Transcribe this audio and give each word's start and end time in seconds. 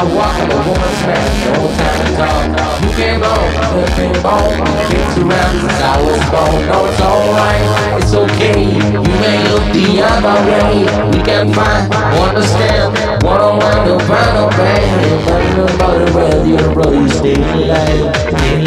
to 0.00 0.96
smash, 1.00 1.46
no 1.46 1.68
time 1.76 2.04
to 2.04 2.16
talk. 2.16 2.82
You 2.82 2.90
can't 2.96 3.22
go, 3.22 3.32
nothing 3.76 4.12
bone. 4.22 4.60
It's 4.92 5.16
around 5.18 5.60
since 5.60 5.80
I 5.80 5.96
was 6.02 6.22
born. 6.30 6.66
No, 6.68 6.86
it's 6.86 7.00
alright, 7.00 8.02
it's 8.02 8.14
okay. 8.14 8.62
You 8.64 9.14
may 9.20 9.38
look 9.48 9.66
the 9.72 10.02
other 10.04 10.36
way. 10.48 10.84
We 11.10 11.22
can 11.24 11.52
find, 11.52 11.92
understand, 11.94 13.22
one 13.22 13.40
on 13.40 13.58
one 13.58 13.88
to 13.88 14.04
find 14.04 14.36
a 14.36 14.48
pain. 14.56 15.24
But 15.24 15.42
nobody 15.56 16.12
whether 16.12 16.46
you're 16.46 16.70
a 16.70 16.74
brother, 16.74 16.96
you 16.96 17.08
stay 17.08 17.34
alive. 17.34 18.65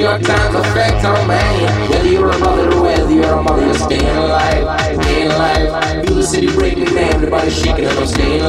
New 0.00 0.06
York 0.06 0.22
Times 0.22 0.54
effect 0.54 1.04
on 1.04 1.28
man. 1.28 1.90
Whether 1.90 2.08
you're 2.08 2.30
a 2.30 2.38
mother 2.38 2.72
or 2.74 2.82
whether 2.84 3.12
you're 3.12 3.34
a 3.34 3.42
mother, 3.42 3.66
you're 3.66 3.74
staying 3.74 4.16
alive, 4.16 5.02
staying 5.02 5.30
alive. 5.30 6.06
Feel 6.06 6.14
the 6.14 6.22
city 6.22 6.46
breaking 6.46 6.86
down, 6.86 7.12
everybody 7.12 7.50
shaking 7.50 7.84
up. 7.84 7.98
I'm 7.98 8.06
staying 8.06 8.39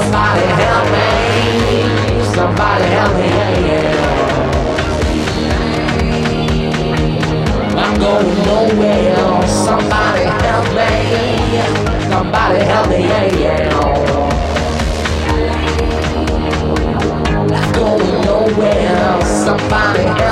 Somebody 0.00 0.46
help 0.62 0.86
me. 0.92 1.08
Somebody 2.34 2.84
help 2.84 3.12
me. 3.20 3.28
I'm 7.76 7.92
going 8.00 8.32
nowhere. 8.46 9.46
Somebody 9.46 10.24
help 10.40 10.66
me. 10.78 10.90
Somebody 12.08 12.60
help 12.64 12.88
me. 12.88 13.00
I'm 17.54 17.72
going 17.74 18.24
nowhere. 18.24 19.20
Somebody 19.26 20.02
help 20.04 20.24
me. 20.24 20.29